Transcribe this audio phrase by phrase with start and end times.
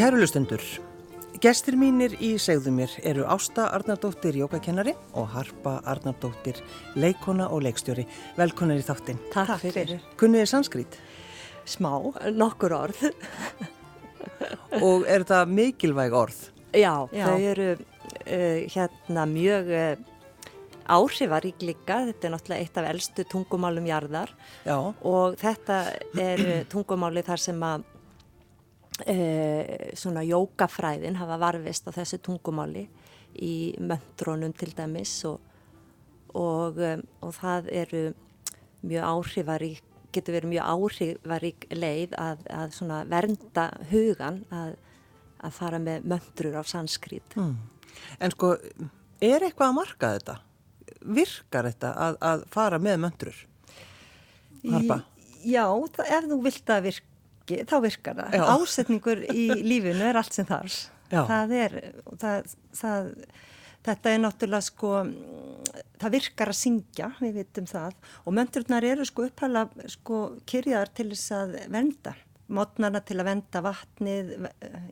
[0.00, 0.62] Kærulustundur,
[1.44, 6.56] gestir mínir í segðu mér eru Ásta Arnardóttir jókakennari og Harpa Arnardóttir
[6.96, 8.06] leikona og leikstjóri.
[8.38, 9.20] Velkonar í þáttinn.
[9.34, 10.00] Takk, Takk fyrir.
[10.16, 10.96] Kunnið er sanskrit?
[11.68, 11.90] Smá,
[12.32, 13.04] nokkur orð.
[14.88, 16.40] og er þetta mikilvæg orð?
[16.72, 17.26] Já, Já.
[17.26, 20.10] þau eru uh, hérna mjög uh,
[20.96, 24.32] áhrifarík líka, þetta er náttúrulega eitt af eldstu tungumálum jarðar
[24.64, 24.78] Já.
[24.80, 25.82] og þetta
[26.16, 27.89] er tungumáli þar sem að
[29.98, 32.86] svona jókafræðin hafa varfist á þessu tungumáli
[33.40, 35.38] í möndrónum til dæmis og,
[36.34, 38.02] og, e, og það eru
[38.82, 44.76] mjög áhrifarík, getur verið mjög áhrifarík leið að, að svona vernda hugan að,
[45.40, 47.36] að fara með möndrur á sanskrít.
[47.38, 47.56] Mm.
[48.18, 48.56] En sko,
[49.22, 50.40] er eitthvað að marka þetta?
[51.00, 53.38] virkar þetta að, að fara með möndrur?
[54.70, 55.00] Harpa?
[55.40, 55.64] Já,
[55.96, 56.86] það, ef þú vilt að
[57.50, 58.34] virki, þá virkar það.
[58.38, 58.44] Já.
[58.54, 60.80] Ásetningur í lífinu er allt sem þarf.
[61.10, 61.22] Já.
[61.26, 61.76] Það er,
[62.22, 63.12] það, það,
[63.88, 64.92] þetta er náttúrulega sko,
[66.00, 71.08] það virkar að syngja, við vitum það, og möndurnar eru sko upphæla sko kyrjaðar til
[71.12, 72.16] þess að venda.
[72.50, 74.30] Mótnarna til að venda vatnið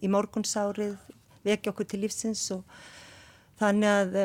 [0.03, 0.99] í morgunsárið,
[1.47, 2.63] vekja okkur til lífsins og
[3.59, 4.17] Þannig að,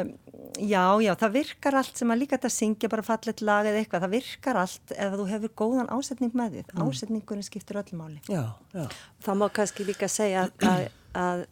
[0.62, 4.06] já, já, það virkar allt sem að líka þetta syngja bara fallet lag eða eitthvað,
[4.06, 6.74] það virkar allt ef þú hefur góðan ásetning með þið.
[6.74, 6.84] Mm.
[6.86, 8.20] Ásetningurinn skiptir öllu máli.
[8.30, 8.44] Já,
[8.76, 8.86] já.
[9.26, 10.86] Það má kannski líka segja að, að,
[11.24, 11.46] að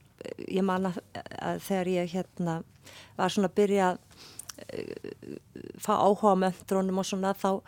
[0.52, 2.60] ég man að þegar ég hérna
[3.18, 4.00] var svona að byrja að
[4.62, 5.36] uh,
[5.82, 7.62] fá áhuga á möndrónum og svona, þá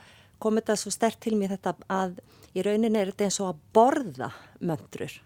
[0.44, 2.20] kom þetta svo stert til mér þetta að
[2.54, 5.22] í rauninni er þetta eins og að borða möndrur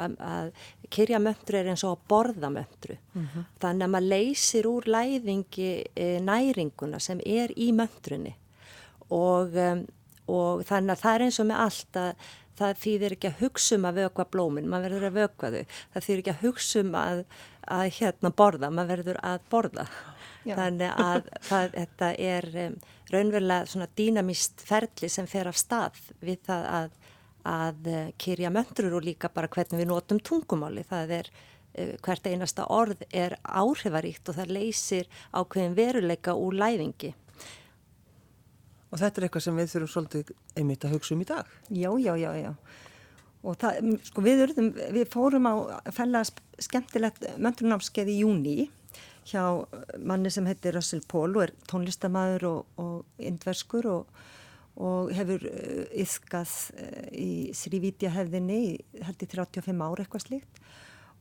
[0.00, 0.50] að, að
[0.92, 3.48] kyrja möndru er eins og að borða möndru mm -hmm.
[3.60, 8.34] þannig að maður leysir úr læðingi e, næringuna sem er í möndrunni
[9.10, 9.86] og, um,
[10.26, 13.76] og þannig að það er eins og með allt að það þýðir ekki að hugsa
[13.76, 16.94] um að vökva blómin, maður verður að vökva þau það þýðir ekki að hugsa um
[16.94, 17.22] að,
[17.78, 19.86] að hérna borða, maður verður að borða
[20.44, 20.56] Já.
[20.56, 22.76] þannig að það, þetta er um,
[23.12, 26.98] raunverulega svona dýnamist ferli sem fer af stað við það að
[27.48, 30.84] að eh, kyrja möndrur og líka bara hvernig við notum tungumáli.
[30.88, 37.14] Það er uh, hvert einasta orð er áhrifaríkt og það leysir ákveðin veruleika úr læðingi.
[38.92, 41.52] Og þetta er eitthvað sem við þurfum svolítið einmitt að hugsa um í dag?
[41.72, 42.50] Já, já, já, já.
[43.42, 45.54] Og það, sko, við, urðum, við fórum á
[45.90, 46.20] fælla
[46.62, 48.56] skemmtilegt möndrunámskeið í júni
[49.26, 49.42] hjá
[49.98, 54.22] manni sem heitir Russell Paul og er tónlistamæður og, og indverskur og
[54.80, 55.44] og hefur
[55.92, 60.62] yfkað uh, uh, í Srivítja hefðinni held í 35 ára eitthvað slíkt.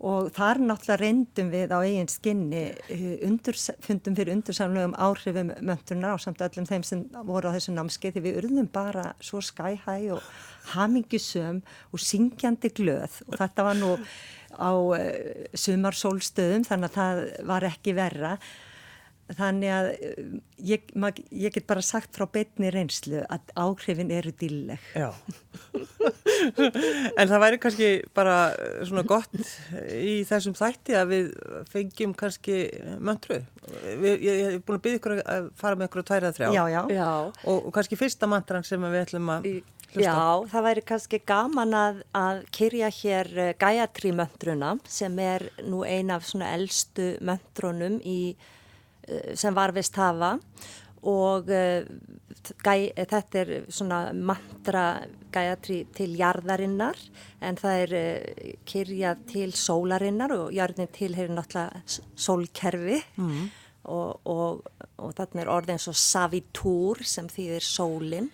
[0.01, 6.15] Og þar náttúrulega reyndum við á eigin skinni uh, undur, fundum fyrir undursamlegum áhrifum möndurna
[6.15, 9.99] og samt öllum þeim sem voru á þessu námskeið því við urðum bara svo skæhæ
[10.15, 10.25] og
[10.73, 13.21] hamingisum og syngjandi glöð.
[13.27, 13.93] Og þetta var nú
[14.55, 14.71] á
[15.55, 18.35] sumarsólstöðum þannig að það var ekki verra
[19.37, 20.19] Þannig að eh,
[20.71, 24.83] ég, mað, ég get bara sagt frá betni reynslu að áhrifin eru dýrleg.
[24.97, 25.11] Já,
[27.19, 29.33] en það væri kannski bara eh, svona gott
[29.95, 31.33] í þessum þætti að við
[31.71, 32.61] fengjum kannski
[32.99, 33.41] möndru.
[34.01, 36.49] Ég hef búin að byggja ykkur að fara með ykkur að tværa þrjá.
[36.55, 36.81] Já, já.
[36.97, 37.11] já.
[37.45, 39.51] Og, og kannski fyrsta mantran sem við ætlum að
[39.91, 40.05] hlusta.
[40.05, 45.85] Já, það væri kannski gaman að, að kyrja hér eh, Gayatri möndruna sem er nú
[45.85, 48.59] eina af svona eldstu möndrunum í Eh,
[49.37, 50.35] sem varfist hafa
[51.07, 51.87] og uh,
[52.61, 55.01] gæ, þetta er svona mantra
[55.33, 56.99] gæjatri til jarðarinnar
[57.41, 61.81] en það er uh, kyrjað til sólarinnar og jarðin tilherir náttúrulega
[62.15, 63.43] sólkerfi mm.
[63.89, 64.63] og, og,
[65.01, 68.31] og þarna er orðin svo savitúr sem þýðir sólinn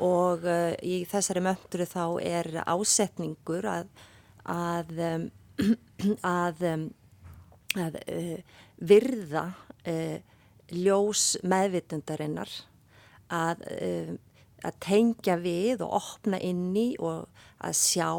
[0.00, 3.90] og uh, í þessari mönduru þá er ásetningur að
[4.48, 5.26] að, um,
[6.26, 6.86] að, um,
[7.78, 7.98] að
[8.80, 9.44] virða
[9.86, 10.16] uh,
[10.70, 12.50] ljós meðvitundarinnar
[13.30, 14.14] að, uh,
[14.66, 17.28] að tengja við og opna inn í og
[17.60, 18.10] að sjá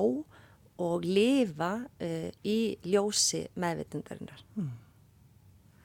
[0.82, 4.46] og lifa uh, í ljósi meðvitundarinnar.
[4.56, 4.72] Mm.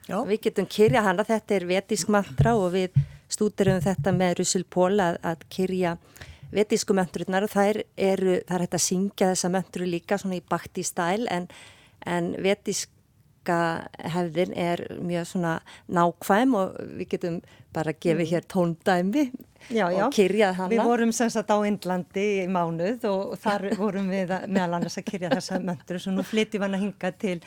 [0.07, 2.95] Við getum kyrja hana, þetta er vetísk mantra og við
[3.27, 5.97] stúdirum þetta með Russell Pól að, að kyrja
[6.53, 7.81] vetísku mantrunar og það er,
[8.47, 11.49] það er hægt að syngja þessa mantru líka svona í bakti stæl en,
[12.07, 12.93] en vetísk
[13.47, 15.53] verkahefðin er mjög svona
[15.87, 17.41] nákvæm og við getum
[17.73, 18.29] bara að gefa mm.
[18.31, 19.23] hér tóndæmi
[19.69, 20.05] já, já.
[20.05, 20.69] og kyrja hana.
[20.71, 24.79] Við vorum sem sagt á Indlandi í mánuð og, og þar vorum við að, meðal
[24.79, 27.37] annars að kyrja þessa möndur og svo nú flytti við hann að hinga til,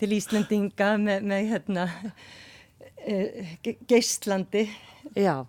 [0.00, 1.90] til Íslandinga með, með hérna,
[3.04, 4.66] eh, ge Geistlandi.
[5.16, 5.44] Já.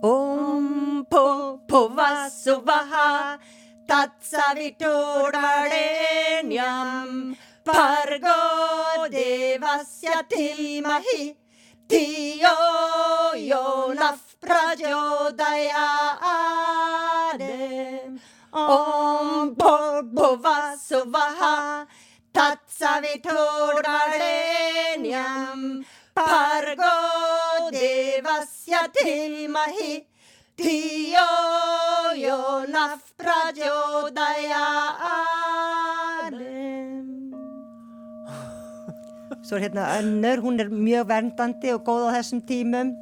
[0.00, 1.26] Om po
[1.68, 3.08] po va so va ha
[3.91, 4.91] तत्सवितुर्वरेण्यं
[7.67, 8.39] भर्गो
[9.17, 11.23] देवस्य धीमहि
[11.89, 12.55] धियो
[13.49, 13.65] यो
[13.99, 15.75] नः प्रचोदयात्
[18.53, 19.27] ॐ
[19.59, 21.41] भूर्भुवः सुवः
[22.35, 23.31] तत्सवितुर्वरेण्यं
[26.19, 26.95] भर्गो
[27.69, 29.91] देवस्य धीमहि
[30.60, 31.32] Tio
[32.20, 34.60] Jonaf Radio Dajalem
[39.40, 42.92] Svo er hérna önnur, hún er mjög verndandi og góð á þessum tímum.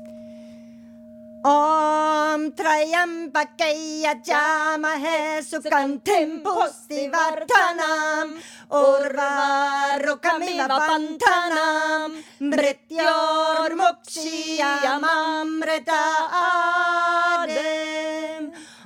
[1.44, 8.38] Om Trajamba Gaya Jama Hesukan Temposti Vartanam.
[8.68, 17.37] Urvarukamiva Pantanam Mrityor Mokshiyamam Ritaar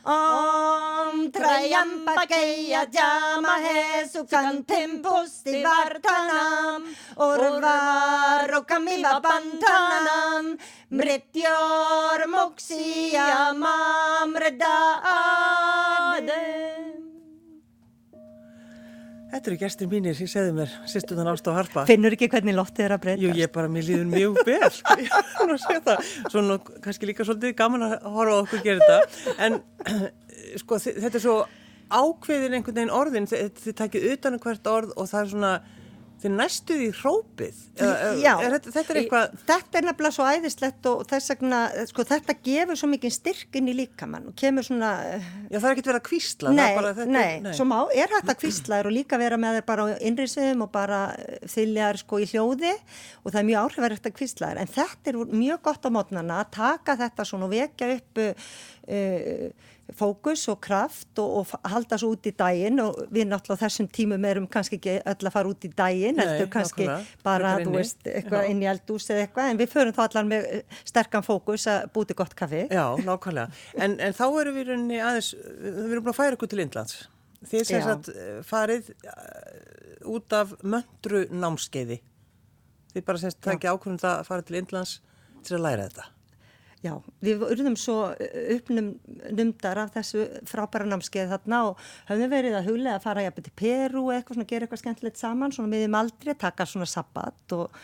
[0.05, 6.83] Om Trayambakaya Jamahe Sukantim Pusti Vartanam
[7.15, 10.59] Urvarukamiva Pantanam
[10.91, 14.75] Mrityor Mukshiyamamrita
[15.07, 16.81] Adem
[19.32, 21.87] Þetta eru gestir mínir, ég segði mér, sýstunan Ást og Harpa.
[21.88, 23.23] Finnur ekki hvernig loftið er að breyta?
[23.23, 24.96] Jú, ég bara, mér líður mjög vel, sko,
[25.94, 26.11] að.
[26.29, 29.37] Svona kannski líka svolítið gaman að horfa okkur gera þetta.
[29.46, 29.56] En
[30.61, 31.38] sko, þetta er svo
[31.88, 35.55] ákveðin einhvern veginn orðin, þið, þið takið utan um hvert orð og það er svona,
[36.23, 37.61] þið næstuð í hrópið.
[38.23, 38.33] Já.
[38.39, 42.79] Er, þetta, er eitthvað, Þetta er nefnilega svo æðislegt og þess vegna, sko, þetta gefur
[42.79, 46.01] svo mikið styrk inn í líkamann og kemur svona, eh, já það er ekkert verið
[46.01, 46.55] að kvísla.
[46.55, 49.67] nei, bara, þetta, nei, svo má, er hægt að kvíslaður og líka vera með þér
[49.73, 51.01] bara á innriðsviðum og bara
[51.49, 52.73] þyljar sko í hljóði
[53.23, 56.53] og það er mjög áhrifarægt að kvíslaður en þetta er mjög gott á mótnana að
[56.59, 62.27] taka þetta svona og vekja upp uh, fókus og kraft og, og halda svo út
[62.29, 65.71] í daginn og við náttúrulega þessum tímum erum kannski ekki öll að fara út í
[65.77, 67.23] daginn, heldur kannski nákvæmlega.
[67.27, 70.29] bara, Frekar þú veist, eitthvað inn í eldús eða eitthvað, en við förum þá allar
[70.31, 72.65] með eh, sterkan fókus að búti gott kaffi.
[72.69, 73.61] Já, nákvæmlega.
[73.79, 76.65] En, en þá erum við í rauninni aðeins, við erum búin að færa ykkur til
[76.65, 76.97] Indlands.
[77.43, 81.99] Þið sem sagt eh, farið uh, út af möndru námskeiði.
[82.93, 84.99] Þið bara semst takja ákvörðum það að fara til Indlands
[85.43, 86.11] til að læra þetta.
[86.82, 87.96] Já, við urðum svo
[88.56, 93.52] uppnumdar af þessu frábæra námskeið þarna og höfðum verið að huglega að fara jafnveg til
[93.61, 97.79] Peru eitthvað svona, gera eitthvað skemmtilegt saman, svona miðjum aldrei, taka svona sabbat og,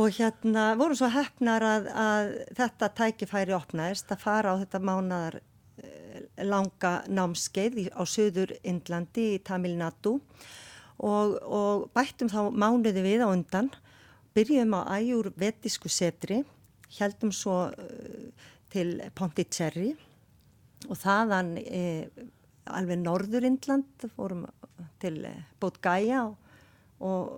[0.00, 5.38] og hérna vorum svo hefnar að, að þetta tækifæri opnaðist að fara á þetta mánadar
[5.84, 10.16] eh, langa námskeið á söður Indlandi í Tamil Nadu
[10.96, 13.68] og, og bættum þá mánuði við á undan,
[14.32, 16.40] byrjum á æjur vetisku setri,
[16.98, 19.92] heldum svo uh, til Pondicherry
[20.88, 22.22] og þaðan uh,
[22.72, 24.46] alveg norður Indland, fórum
[25.02, 26.36] til uh, Bodgaya og,
[27.02, 27.30] og,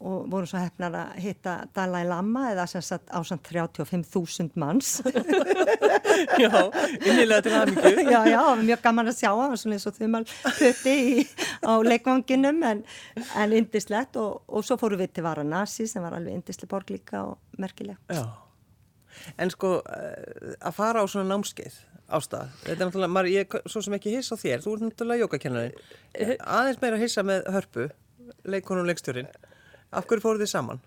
[0.00, 4.98] og vorum svo hefnar að hitta Dalai Lama eða sem sagt á samt 35.000 manns.
[6.40, 6.52] Já,
[7.06, 7.90] innilega til hamingju.
[8.10, 11.24] já, já, það var mjög gaman að sjá hann, svona eins og þumal putti í,
[11.64, 12.82] á leikvanginum en,
[13.40, 17.24] en indislegt og, og svo fórum við til Varanasi sem var alveg indisleg borg líka
[17.30, 17.96] og merkileg.
[18.12, 18.26] Já.
[19.38, 21.78] En sko, eh, að fara á svona námskeið
[22.10, 24.82] ástað, þetta er náttúrulega, maður, ég er svo sem ekki hiss á þér, þú ert
[24.88, 25.74] náttúrulega jókakennari,
[26.42, 27.84] aðeins meira hissa með hörpu,
[28.50, 29.28] leikonum leikstjórin.
[29.92, 30.80] Af hverju fóruð þið saman?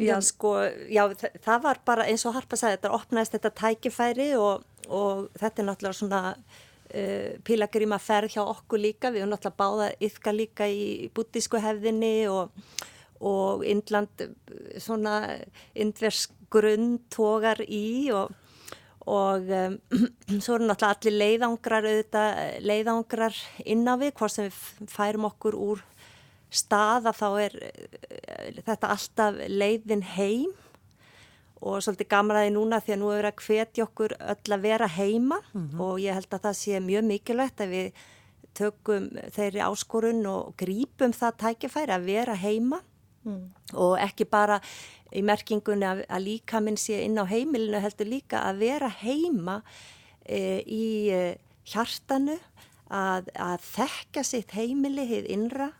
[0.00, 0.52] Já, sko,
[0.88, 5.26] já, þa- það var bara eins og Harpa sagði, þetta opnaðist þetta tækifæri og, og
[5.40, 10.32] þetta er náttúrulega svona uh, pílagríma ferð hjá okkur líka, við erum náttúrulega báða yfka
[10.36, 12.52] líka í bútísku hefðinni og,
[13.20, 14.30] og Indland eh,
[14.80, 15.18] svona
[15.74, 18.32] indversk grunn tógar í og,
[19.10, 19.76] og um,
[20.42, 25.58] svo eru náttúrulega allir leiðangrar auðvitað, leiðangrar inn á við, hvort sem við færum okkur
[25.58, 25.84] úr
[26.50, 30.50] staða þá er eh, þetta alltaf leiðin heim.
[31.60, 35.42] Og svolítið gamraði núna því að nú er að hvetja okkur öll að vera heima.
[35.76, 37.98] Og ég held að það sé mjög mikilvægt að við
[38.56, 42.80] tökum þeirri áskorun og grípum það tækifæri að vera heima
[43.74, 44.60] og ekki bara
[45.12, 49.60] í merkingunni að, að líka minn sé inn á heimilinu heldur líka að vera heima
[50.24, 51.36] e, í e,
[51.68, 52.38] hjartanu
[52.90, 55.70] að, að þekka sitt heimili hið innra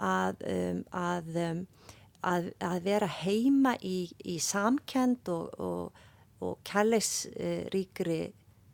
[0.00, 1.62] að, um, að, um,
[2.24, 2.50] að,
[2.84, 6.04] vera heima í, í samkend og, og,
[6.40, 8.20] og kærleisríkri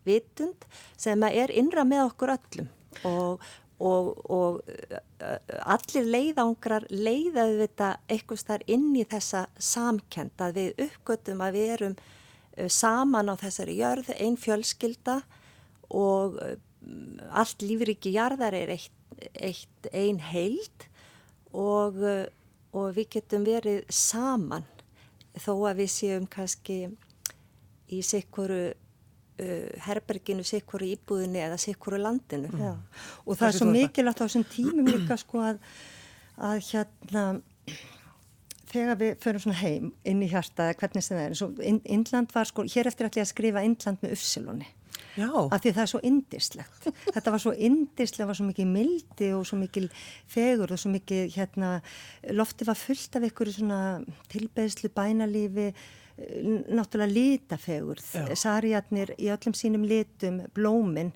[0.07, 2.73] vitund sem er innra með okkur öllum.
[3.05, 3.43] Og,
[3.77, 10.85] og, og uh, allir leiðangrar leiðaðu þetta eitthvað starf inn í þessa samkend að við
[10.87, 15.21] uppgötum að við erum uh, saman á þessari jörð, einn fjölskylda
[15.93, 18.95] og um, allt lífriki jarðar er eitt,
[19.35, 20.89] eitt ein heild
[21.53, 22.01] og,
[22.73, 24.67] og við getum verið saman
[25.37, 26.79] þó að við séum kannski
[27.93, 28.73] í sikkuru
[29.43, 32.51] uh, herberginu, sikkuru íbúðinu eða sikkuru landinu.
[32.53, 32.73] Já.
[33.27, 35.61] Og það er svo mikilvægt á þessum tímum líka sko að,
[36.37, 37.29] að hérna
[38.71, 41.51] þegar við förum svona heim inn í hjarta hvernig sem það er, svo
[41.97, 44.69] Indland var sko, hér eftir ætla ég að skrifa Indland með Ufsilóni
[45.17, 45.29] Já.
[45.33, 49.47] af því það er svo indislegt þetta var svo indislega, var svo mikið mildi og
[49.49, 49.87] svo mikið
[50.33, 51.71] fegur og svo mikið hérna,
[52.37, 53.81] lofti var fullt af ykkur svona
[54.33, 55.71] tilbeðslu bænalífi
[56.17, 57.99] náttúrulega litafegur
[58.39, 61.11] sarjarnir í öllum sínum litum blómin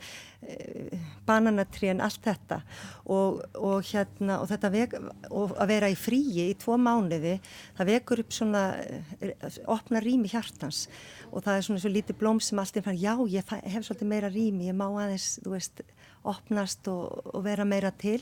[0.45, 0.93] eh,
[1.25, 2.61] bananatrén, allt þetta.
[3.09, 4.97] Og, og hérna og þetta vek,
[5.33, 7.39] og að vera í fríi í tvo mánuði,
[7.79, 10.85] það vekur upp svona eh, opna rými hjartans.
[11.31, 14.33] Og það er svona svo lítið blóm sem alltaf fann, já ég hef svolítið meira
[14.33, 15.85] rými ég má aðeins, þú veist,
[16.29, 18.21] opnast og, vera meira til.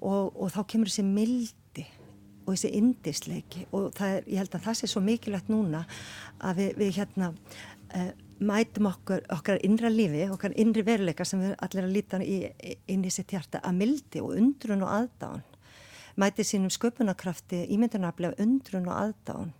[0.00, 1.59] Og, og þá kemur þessi mildi
[2.46, 5.84] og þessi indisleiki og er, ég held að það sé svo mikilvægt núna
[6.38, 11.54] að við, við hérna uh, mætum okkur, okkar innra lífi, okkar innri veruleika sem við
[11.60, 12.40] allir að líta í,
[12.88, 15.42] inn í sitt hjarta að mildi og undrun og aðdán
[16.20, 19.52] mæti sínum sköpunarkrafti ímyndunarfli af undrun og aðdán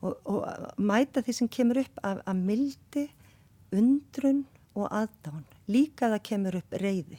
[0.00, 0.44] og, og
[0.78, 3.06] mæta því sem kemur upp af, af mildi,
[3.74, 4.44] undrun
[4.76, 7.18] og aðdán líka það kemur upp reyði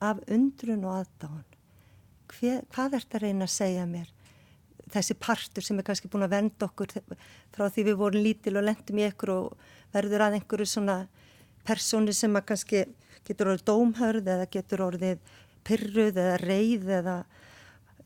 [0.00, 1.06] af undrun og
[2.26, 4.08] Hver, hvað ert að reyna að segja mér
[4.92, 6.92] þessi partur sem er kannski búin að venda okkur
[7.54, 10.98] frá því við vorum lítil og lendum í ekkur og verður að einhverju svona
[11.66, 12.84] persóni sem að kannski
[13.26, 15.32] getur orðið dómhörð eða getur orðið
[15.66, 17.16] pyrruð eða reyð eða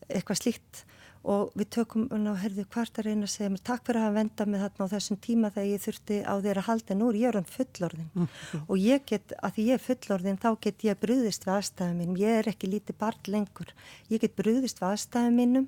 [0.09, 0.85] eitthvað slíkt.
[1.21, 4.15] Og við tökum og herðu hvart að reyna að segja mér takk fyrir að hafa
[4.15, 6.97] vendað mig þarna á þessum tíma þegar ég þurfti á þér að halda.
[6.97, 8.07] Nú ég er um fullorðin.
[8.15, 8.25] Mm.
[8.25, 8.63] -hmm.
[8.65, 12.17] og ég get, að því ég er fullorðin þá get ég brúðist við aðstæðum mínum,
[12.17, 13.69] ég er ekki lítið barn lengur,
[14.09, 15.67] ég get brúðist við aðstæðum mínum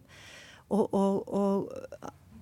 [0.74, 1.34] og, og,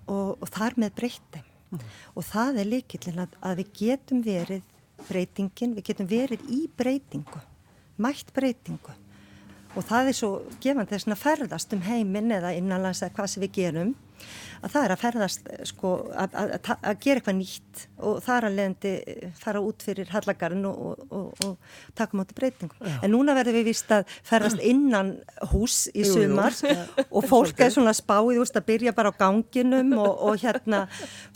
[0.07, 1.47] og, og þar með breytum.
[1.71, 1.83] Mm.
[2.19, 4.65] Og það er líkillin að, að við getum verið
[5.07, 7.41] breytingin, við getum verið í breytingu,
[8.01, 8.95] mætt breytingu.
[9.71, 10.31] Og það er svo
[10.63, 13.93] gefandi þess að ferðast um heiminn eða innanlands eða hvað sem við gerum
[14.61, 18.57] að það er að ferðast sko að, að, að gera eitthvað nýtt og þar að
[18.57, 18.91] leðandi
[19.41, 22.77] fara út fyrir hallagarinn og, og, og, og taka mátu breytingum.
[22.77, 22.97] Já.
[23.05, 25.13] En núna verður við vist að ferðast innan
[25.51, 26.85] hús í jú, sumar jú, ja.
[27.09, 30.83] og fólk er svona spáið úrst að byrja bara á ganginum og hérna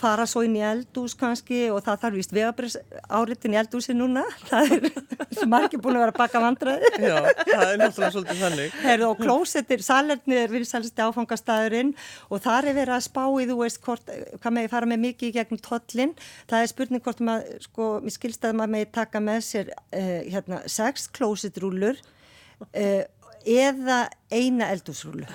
[0.00, 4.24] fara svo inn í eldús kannski og það þarf vist vegabrís áritin í eldúsi núna.
[4.46, 4.88] Það er
[5.54, 6.92] margir búin að vera að baka vandraði.
[7.00, 7.16] Já,
[7.50, 8.78] það er náttúrulega svolítið þannig.
[8.86, 11.92] Herðu og klósettir, salernið er virðið sælsti áfangastæðurinn
[12.30, 15.28] og þar er verið að spá í þú veist hvort, hvað með fara með mikið
[15.30, 16.14] í gegnum tollin,
[16.50, 20.22] það er spurning hvort maður, sko, mér skilst að maður með taka með sér uh,
[20.30, 22.00] hérna sex klósitrúlur
[22.70, 23.04] uh,
[23.46, 23.98] eða
[24.32, 25.26] eina eldúsrúlu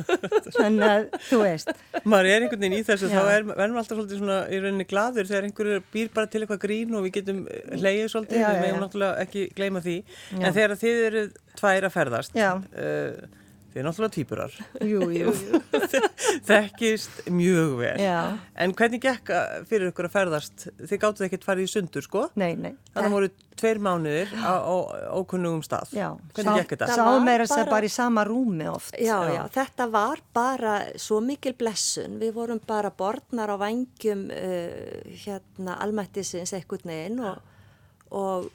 [0.58, 1.70] þannig að þú veist.
[2.04, 3.14] Maður er einhvern veginn í þessu Já.
[3.14, 6.42] þá er, verðum við alltaf svolítið svona í rauninni gladur þegar einhverju býr bara til
[6.42, 7.40] eitthvað grín og við getum
[7.72, 10.42] leiðið svolítið, við meðum náttúrulega ekki gleyma því, Já.
[10.42, 11.24] en þegar þið eru
[11.62, 13.40] tvær að ferðast uh,
[13.74, 14.52] Þið er náttúrulega týpurar.
[14.86, 15.60] Jú, jú, jú.
[16.48, 17.96] Þekkist mjög vel.
[17.98, 18.18] Já.
[18.62, 19.32] En hvernig gekk
[19.66, 20.66] fyrir ykkur að ferðast?
[20.78, 22.22] Þið gáttuð ekkert farið í sundur, sko?
[22.38, 22.76] Nei, nei.
[22.94, 24.54] Þannig voru tveir mánuðir á
[25.18, 25.90] ókunnugum stað.
[25.98, 26.06] Já.
[26.36, 26.88] Hvernig gekk þetta?
[27.00, 28.94] Sáum meira sér bara í sama rúmi oft.
[28.94, 32.20] Já, já, já, þetta var bara svo mikil blessun.
[32.22, 37.42] Við vorum bara borðnar á vangjum uh, hérna almættisins ekkert neginn og,
[38.14, 38.52] og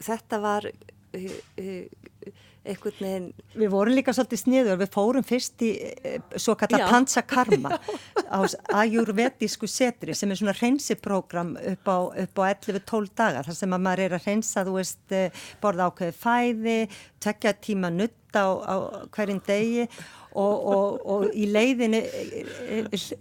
[0.00, 0.72] þetta var...
[1.14, 2.32] Uh,
[2.64, 3.26] einhvern veginn...
[3.58, 7.76] Við vorum líka svolítið sniður, við fórum fyrst í eh, svo kallar Pansakarma
[8.36, 8.40] á
[8.80, 14.04] ajurvedísku setri sem er svona hreinsiprógram upp á, á 11-12 daga þar sem að maður
[14.06, 16.78] er að hreinsa, þú veist, eh, borða ákveði fæði,
[17.24, 18.74] tekja tíma nutta á, á
[19.14, 22.00] hverjum degi og, og, og í leiðinni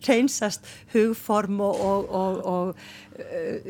[0.07, 3.67] reynsast hugform og, og uh,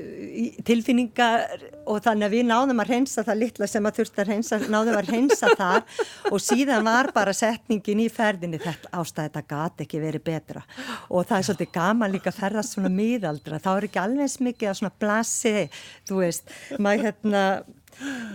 [0.66, 4.60] tilfinningar og þannig að við náðum að reynsa það litla sem að þurfti að reynsa,
[4.64, 5.84] náðum að reynsa þar
[6.32, 10.66] og síðan var bara setningin í ferðinni þetta ástæði þetta gati ekki verið betra.
[11.12, 14.72] Og það er svolítið gaman líka að ferðast svona miðaldra, þá er ekki alveg smikið
[14.72, 15.56] að svona blasi,
[16.08, 17.48] þú veist maður hérna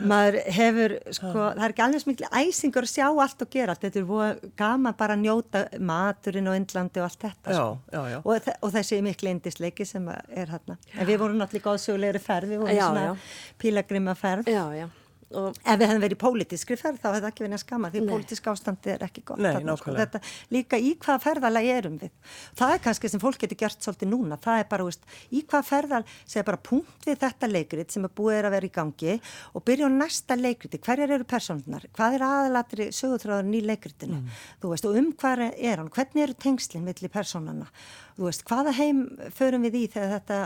[0.08, 3.86] maður hefur, sko, það er ekki alveg smikli æsingur að sjá allt og gera allt.
[3.86, 8.18] Þetta er gaman bara að njóta maturinn og innlandi og allt þetta já, já, já.
[8.22, 12.64] Og, og þessi miklu indisleiki sem er hérna, en við vorum náttúrulega góðsögulegri ferð, við
[12.64, 14.88] vorum svona pílagrima ferð Já, já,
[15.36, 17.88] Og, Ef við hefðum verið í pólitískri ferð þá hefði það ekki verið að skama
[17.92, 19.40] því pólitísk ástandi er ekki gott.
[19.44, 19.92] Nei, þarna, sko.
[19.98, 20.20] Þetta,
[20.56, 22.14] líka í hvaða ferðalagi erum við.
[22.56, 24.38] Það er kannski sem fólk getur gert svolítið núna.
[24.40, 28.14] Það er bara, veist, í hvaða ferðal segja bara punkt við þetta leikrit sem er
[28.22, 29.18] búið er að vera í gangi
[29.52, 30.80] og byrja á næsta leikriti.
[30.88, 31.84] Hverjar eru personunar?
[31.92, 34.24] Hvað er aðalatri sögutráðurinn í leikritinu?
[34.62, 35.92] Þú veist, og um hvað er hann?
[35.92, 37.68] Hvernig eru tengslinn milli personana?
[38.16, 39.04] Þú veist, hvaða heim
[39.36, 40.38] förum við í þegar þetta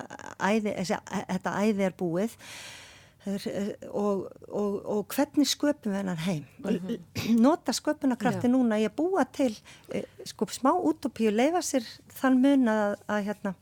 [0.43, 1.87] æði, þessi, þetta æði
[3.26, 6.95] er, og, og, og hvernig sköpum við hennar heim og
[7.38, 8.52] nota sköpunarkrafti Já.
[8.55, 9.52] núna í að búa til
[9.95, 11.87] eh, sko smá útopíu, leifa sér
[12.19, 13.55] þann mun að, að hérna,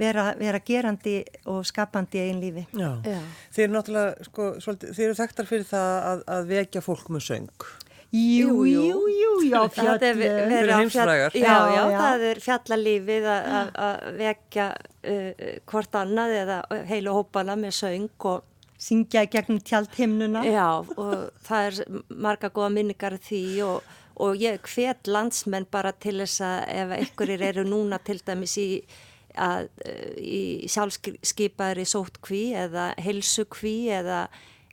[0.00, 1.16] vera, vera gerandi
[1.48, 2.90] og skapandi í einn lífi Já.
[3.06, 3.20] Já.
[3.54, 7.26] Þið eru náttúrulega, sko, svolítið, þið eru þekktar fyrir það að, að vekja fólk með
[7.30, 7.66] söng.
[8.12, 8.80] Jú, jú.
[9.08, 11.32] jú, já, það er verið heimsfrægar.
[11.32, 15.30] fjall- Já, já, það er fjallalífið að- að að vekja uh,
[15.72, 16.58] hvort annað eða
[16.90, 18.42] heilu hópana með söng og
[18.82, 20.44] syngja gegnum tjaldhimnuna.
[20.46, 23.90] Já, og það er marga góða minningar því og,
[24.22, 28.68] og ég hvet landsmenn bara til þess að ef einhverjir eru núna til dæmis í,
[29.38, 29.68] að,
[30.18, 34.24] í sjálfskeipaðri sótkví eða helsukví eða,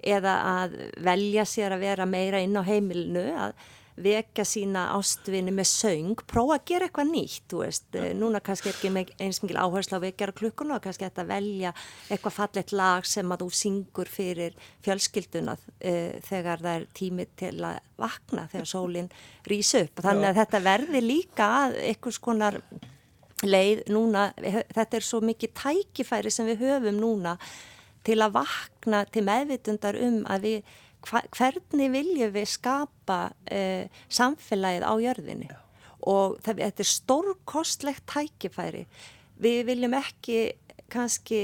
[0.01, 3.53] eða að velja sér að vera meira inn á heimilinu að
[3.99, 8.69] vekja sína ástvinni með söng, prófa að gera eitthvað nýtt, þú veist, Eh, núna kannski
[8.71, 8.89] ekki
[9.19, 11.71] eins mikil áherslu á vekjara klukkuna og kannski þetta velja
[12.09, 17.55] eitthvað fallet lag sem að þú syngur fyrir fjölskylduna uh, þegar það er tími til
[17.65, 19.09] að vakna þegar sólinn
[19.49, 19.99] rýs upp.
[19.99, 22.59] Og þannig að þetta verði líka að einhvers konar
[23.43, 27.37] leið núna, þetta er svo mikið tækifæri sem við höfum núna
[28.05, 34.85] til að vakna til meðvitundar um að við hva, hvernig viljum við skapa uh, samfélagið
[34.85, 35.49] á jörðinni?
[36.09, 38.85] Og það, þetta er stórkostlegt tækifæri.
[39.39, 40.39] Við viljum ekki
[40.91, 41.41] kannski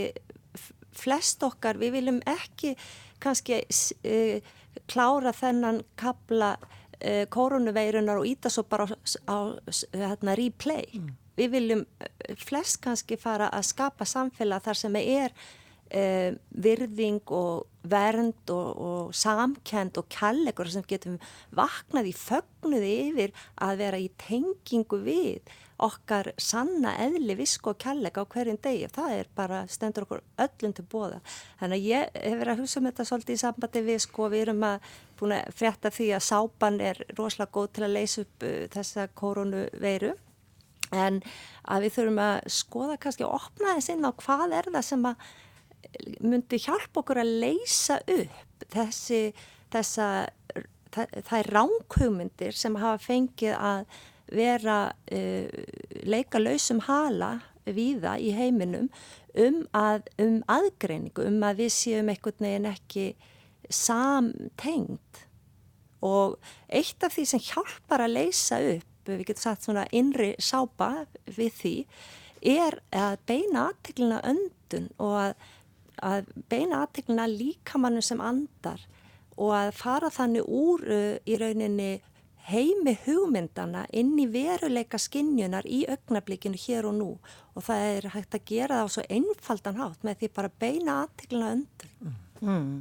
[0.96, 2.76] flest okkar, við viljum ekki
[3.24, 4.56] kannski uh,
[4.92, 8.96] klára þennan kabla uh, koronaveirunar og íta svo bara á,
[9.28, 9.38] á
[9.96, 10.88] hérna, replay.
[11.36, 15.34] Við viljum eh, flest kannski fara að skapa samfélag þar sem er
[15.94, 21.20] uh, virðing og vernd og, og samkend og kærleikur sem getum
[21.56, 25.54] vaknað í fögnuði yfir að vera í tengingu við
[25.86, 28.88] okkar sanna eðli visk og kærleika á hverjum degi.
[28.96, 31.20] Það er bara stendur okkur öllum til bóða.
[31.60, 34.46] Þannig að ég hef verið að hugsa um þetta svolítið í sambandi við sko við
[34.46, 38.48] erum að búin að frétta því að sápan er rosalega góð til að leysa upp
[38.48, 40.14] uh, þessa koronaveiru
[40.96, 41.20] en
[41.66, 45.10] að við þurfum að skoða kannski að opna þess inn á hvað er það sem
[45.10, 45.26] að
[46.24, 49.22] myndi hjálpa okkur að leysa upp þessi,
[49.74, 50.10] þessa,
[50.94, 53.98] það, það er ránkhugmyndir sem hafa fengið að
[54.36, 54.80] vera
[55.14, 55.60] uh,
[56.06, 58.90] leika lausum hala víða í heiminum
[59.38, 63.06] um, að, um aðgreiningu, um að við séum einhvern veginn ekki
[63.74, 65.24] samtengt
[66.06, 66.38] og
[66.70, 71.58] eitt af því sem hjálpar að leysa upp, við getum sagt svona innri sápa við
[71.60, 71.76] því,
[72.46, 75.34] er að beina aðteglina öndun og að,
[76.04, 78.82] að beina aðteglina líkamannu sem andar
[79.36, 81.94] og að fara þannig úr uh, í rauninni
[82.46, 87.12] heimi hugmyndana inn í veruleika skinnjunar í augnablikinu hér og nú
[87.56, 91.00] og það er hægt að gera það á svo einfaldan hátt með því bara beina
[91.04, 92.14] aðteglina öndun.
[92.42, 92.76] mm.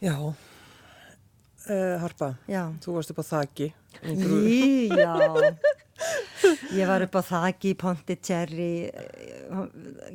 [0.00, 0.16] Já.
[1.68, 2.72] Uh, Harpa, Já.
[2.80, 3.68] þú varst upp á þakki.
[4.02, 5.14] Í já,
[6.78, 9.58] ég var upp á þaki í Pondicherry eh,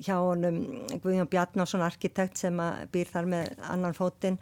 [0.02, 0.62] hjá honum
[1.04, 2.62] Guðjón Bjarnarsson arkitekt sem
[2.92, 4.40] býr þar með annan fótinn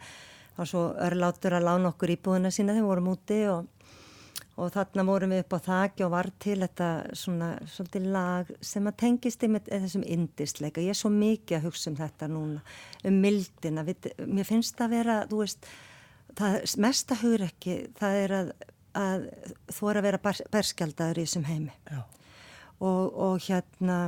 [0.54, 3.70] og svo örlátur að lána okkur íbúðuna sína þegar við vorum úti og,
[4.54, 8.86] og þarna vorum við upp á þaki og var til þetta svona svolítið lag sem
[8.86, 10.84] að tengist í þessum indisleika.
[10.84, 12.62] Ég er svo mikið að hugsa um þetta núna,
[13.02, 13.86] um mildina.
[13.88, 15.68] Við, mér finnst það að vera, þú veist,
[16.38, 18.54] það mesta hugur ekki, það er að,
[18.94, 19.28] að
[19.90, 22.00] er að vera ber, berskjaldadur í þessum heimi Já.
[22.80, 24.00] og, og hérna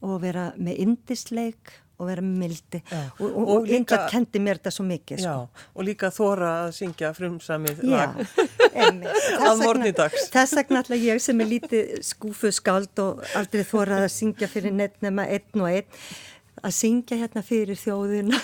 [0.00, 3.00] og vera með indisleik og vera með mildi Já.
[3.18, 5.66] og, og, Og Inga kendi mér þetta svo mikið Já, sko.
[5.74, 8.22] og líka þóra að syngja frumsamið Já, lag.
[9.50, 10.30] Að morgni dags.
[10.32, 14.72] Þess vegna alltaf ég sem er lítið skúfu skáld og aldrei þórað að syngja fyrir
[14.76, 16.02] neitt nema einn og einn
[16.60, 18.40] að syngja hérna fyrir þjóðina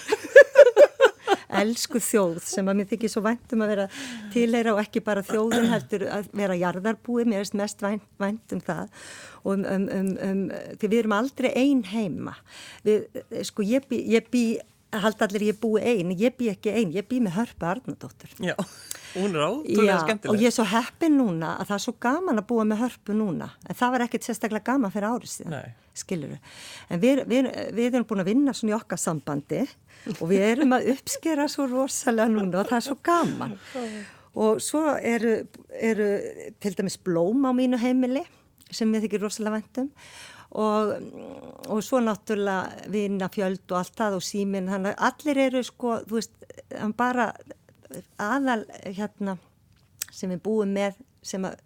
[1.63, 3.89] elsku þjóð sem að mér þykir svo vænt um að vera
[4.35, 8.63] tilheyra og ekki bara þjóðin heldur að vera jarðarbúi, mér erst mest vænt, vænt um
[8.67, 8.87] það
[9.47, 10.41] og um, um, um, um
[10.81, 12.35] því við erum aldrei ein heima.
[12.87, 13.07] Við,
[13.47, 14.47] sko ég bý, ég bý
[15.05, 18.55] halda allir ég búi ein, ég bý ekki ein, ég bý með hörpa Arnardóttur Já,
[19.17, 20.31] Hún er átrúlega skemmtileg.
[20.33, 23.17] og ég er svo heppin núna að það er svo gaman að búa með hörpu
[23.17, 23.49] núna.
[23.69, 26.51] En það var ekkert sérstaklega gaman fyrir árið síðan, skilur við.
[26.93, 29.63] En við, við, við erum búin að vinna svona í okkar sambandi
[30.21, 33.57] og við erum að uppskera svo rosalega núna og það er svo gaman.
[34.37, 35.39] Og svo eru,
[35.81, 36.11] eru
[36.61, 38.27] til dæmis blóm á mínu heimili
[38.71, 44.25] sem við þykir rosalega vendum og, og svo náttúrulega vinna fjöld og allt það og
[44.25, 46.37] að allir eru sko, þú veist,
[46.97, 47.31] bara
[48.21, 49.37] aðal hérna
[50.13, 51.59] sem við búum með sem að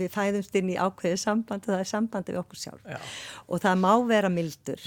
[0.00, 2.84] við fæðumst inn í ákveðið samband og það er sambandi við okkur sjálf.
[2.86, 2.98] Já.
[3.46, 4.84] og það má vera mildur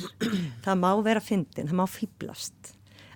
[0.65, 2.73] það má vera fyndin, það má fýblast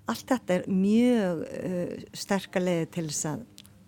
[0.08, 3.46] allt þetta er mjög uh, sterkaleði til þess að,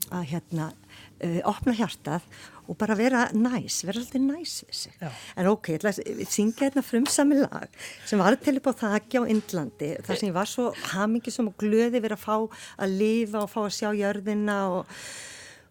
[0.09, 2.25] að hérna uh, opna hjartað
[2.69, 4.93] og bara vera næs, vera alltaf næs við sig.
[5.01, 5.09] Já.
[5.35, 9.23] En ok, ég ætla að syngja hérna frumsami lag sem var til upp á þakja
[9.25, 13.43] á Indlandi, þar sem ég var svo hamingisum og glöði verið að fá að lifa
[13.43, 14.99] og fá að sjá jörðina og,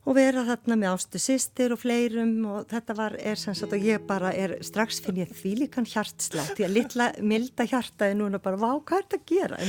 [0.09, 3.85] og vera þarna með ástu sýstir og fleirum og þetta var, er sem sagt og
[3.85, 8.41] ég bara er, strax finn ég því líkan hjartslátt, því að litla milda hjartaði núna
[8.41, 9.61] bara, vá, hvað er þetta að gera?
[9.61, 9.69] En,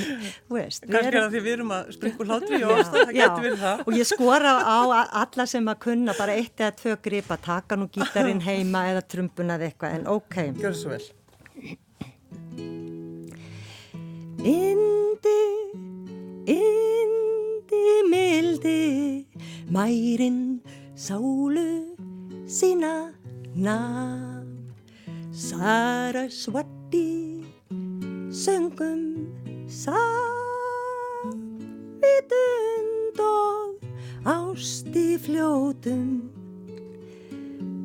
[0.56, 3.64] veist, við Kannski er það því við erum að springa hlátri og það getur verið
[3.66, 3.84] það.
[3.86, 4.80] og ég skora á
[5.26, 9.06] alla sem að kunna bara eitt eða tvö grip að taka nú gítarinn heima eða
[9.12, 10.40] trumbuna eða eitthvað, en ok.
[10.64, 11.08] Gjör svo vel.
[14.40, 15.40] Indi,
[16.48, 18.80] indi mildi,
[19.70, 20.62] mærin
[20.96, 21.96] sálu
[22.48, 23.14] sína
[23.56, 24.46] nam.
[25.32, 27.10] Sarasvati
[28.32, 29.02] söngum
[29.70, 30.00] samvitund
[33.20, 33.80] og
[34.26, 36.30] ást í fljótum.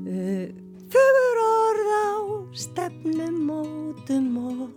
[0.04, 0.48] Uh,
[0.90, 2.08] Fögur orð á
[2.54, 4.70] stefnum mótum og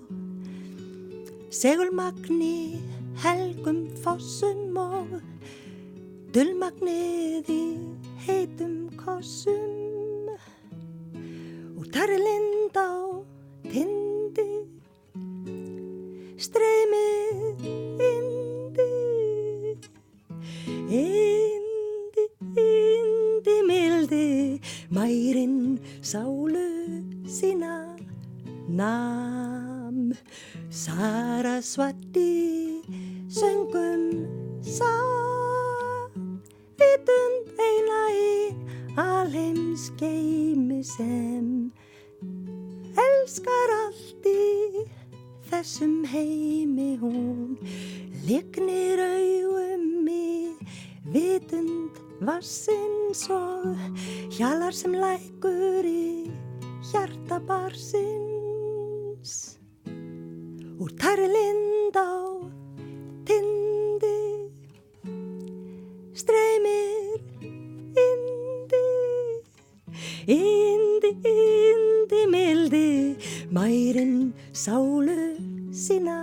[1.51, 2.81] Segulmagni,
[3.23, 5.21] helgum fossum og
[6.37, 7.61] Dullmagnið í
[8.27, 10.27] heitum kossum
[11.73, 12.93] Úr tarri lind á
[13.65, 14.45] tindi.
[16.37, 17.65] Streymið
[18.11, 18.85] indi
[20.99, 22.27] Indi,
[22.67, 24.29] indi mildi
[24.93, 26.69] Mærin sálu
[27.25, 27.97] sína
[28.69, 30.13] nam.
[30.69, 32.29] Sarasvati
[33.25, 34.05] söngum
[36.77, 38.53] Vitund eina í
[39.01, 41.47] alheims geimi sem
[43.03, 44.83] elskar allt í
[45.49, 46.91] þessum heimi.
[47.01, 47.57] Hún
[48.27, 50.53] lignir augum í
[51.13, 53.77] vitund vassins og
[54.37, 56.31] hjalar sem lækur í
[56.91, 59.33] hjarta barsins
[60.81, 62.11] úr tæri lind á
[71.27, 72.89] indi mildi
[73.55, 74.15] mærin
[74.63, 75.19] sálu
[75.83, 76.19] sína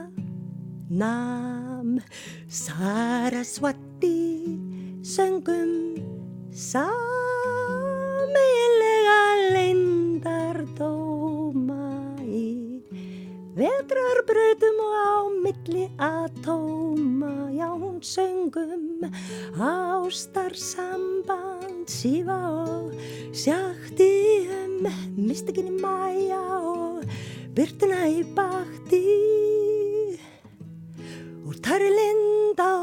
[1.00, 1.88] nam.
[2.48, 4.20] Sarasvati
[5.14, 5.72] söngum
[6.68, 6.82] sameilega
[9.54, 11.84] leyndardóma
[12.24, 12.46] í
[13.58, 14.96] vetrarbröðum og á
[15.44, 17.34] milli atóma.
[17.58, 18.84] Já hún söngum
[19.58, 21.53] ástarsamband
[21.88, 22.92] sífa og
[23.32, 24.10] sjátti
[24.58, 24.86] um
[25.26, 27.04] mystikinni mæja og
[27.56, 29.02] byrtuna í bakti.
[31.46, 32.74] Úr tæri lind á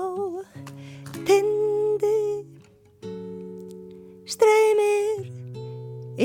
[1.27, 2.17] tindi
[4.33, 5.19] streymir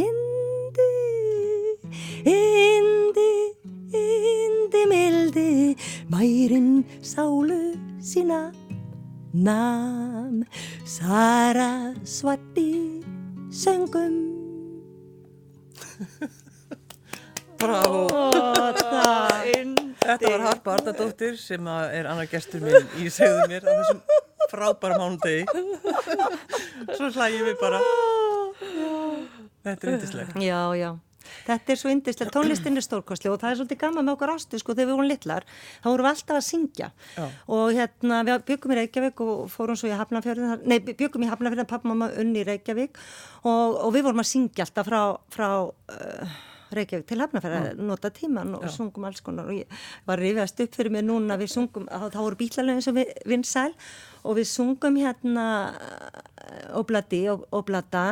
[0.02, 0.92] indi
[2.36, 3.32] indi,
[3.92, 5.50] indi mildi.
[6.12, 6.68] Mærin
[7.12, 7.60] sálu
[8.10, 8.40] sína
[9.46, 9.75] nam
[17.66, 18.02] Bravo.
[20.06, 24.02] Þetta var Harpa Ardadóttir sem er annar gestur minn í segðu mér á þessum
[24.52, 25.42] frábæra mánudegi.
[26.94, 27.80] Svo hlægjum við bara.
[29.66, 30.38] Þetta er yndislegt.
[30.44, 30.92] Já, já.
[31.46, 34.60] Þetta er svo yndislega, tónlistin er stórkostli og það er svolítið gaman með okkur ástu
[34.62, 35.46] sko þegar við vorum litlar,
[35.82, 37.24] þá vorum við alltaf að syngja Já.
[37.56, 41.30] og hérna við byggum í Reykjavík og fórum svo í Hafnarfjörðin, þar- nei byggum í
[41.82, 43.00] og mamma unni í Reykjavík
[43.42, 45.00] og, og við vorum að syngja alltaf frá,
[45.34, 46.36] frá uh,
[46.74, 49.46] Reykjavík til Hafnarfjörðin, nota tíman og sungum alls konar.
[49.46, 52.96] Og ég var rifjast upp fyrir mér núna, við sungum, þá, þá voru bílalögin sem
[52.98, 53.70] við vinsæl
[54.26, 55.46] og við sungum hérna
[56.76, 58.04] Obladi Oblada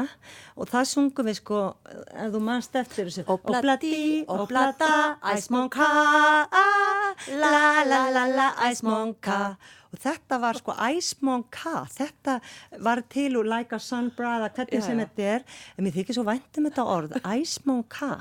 [0.56, 3.26] og það sungum við sko ef þú manst eftir þessu.
[3.30, 4.90] Obladi, Oblada,
[5.34, 5.88] æsmonka
[7.38, 9.40] la la la la æsmonka
[9.94, 12.38] og þetta var sko Æsmón K þetta
[12.82, 15.04] var til úr Like a Sun Brother hvernig Já, sem já.
[15.04, 15.44] þetta er.
[15.78, 18.16] En mér þykir svo væntum þetta orð Æsmón K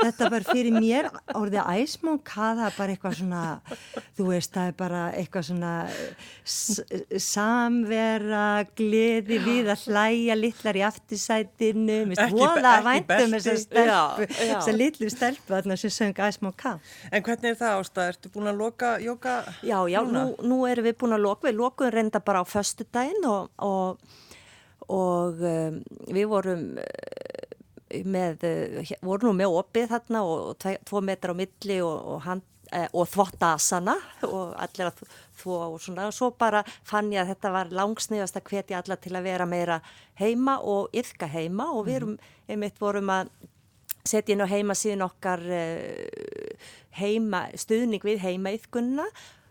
[0.00, 3.44] þetta var fyrir mér orðið Æsmón K það er bara eitthvað svona
[4.18, 5.74] þú veist það er bara eitthvað svona
[7.28, 8.44] samvera
[8.76, 11.98] gleði við að hlæja litlar í aftursætinu
[12.32, 14.02] voða ekki væntum já.
[14.16, 16.76] þessar litlu stelpu þarna sem söng Æsmón K
[17.12, 18.08] En hvernig er það ástæð?
[18.12, 19.36] Ertu búin að loka jóka?
[19.62, 23.28] Já, já, nú, nú erum við búin að loka, við lokuðum reynda bara á föstudaginn
[23.28, 23.98] og, og,
[24.88, 25.80] og um,
[26.12, 27.46] við vorum uh,
[28.04, 28.42] með,
[28.82, 32.55] hér- vorum nú með opið þarna og, tvo metrar á milli og, og, hand, eh,
[32.92, 33.94] og þvottasana
[34.26, 35.02] og allir að
[35.38, 36.08] þvó og svona.
[36.08, 39.46] Og svo bara fann ég að þetta var langsniðast að hvetja alla til að vera
[39.46, 39.80] meira
[40.18, 41.70] heima og yfka heima.
[41.72, 42.16] Og við erum,
[42.48, 43.30] einmitt vorum að
[44.06, 49.06] setja inn á heimasíðin okkar uh, heima, stuðning við heimaiðkunna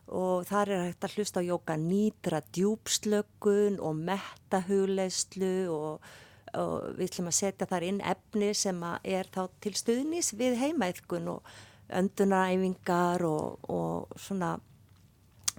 [0.06, 6.04] og þar er hægt að hlusta á jóka nýtra djúpslökun og mettahugleyslu og,
[6.54, 11.32] og við ætlum að setja þar inn efni sem er þá til stuðnis við heimaiðkun
[11.34, 11.56] og
[11.94, 14.56] öndunaræfingar og, og svona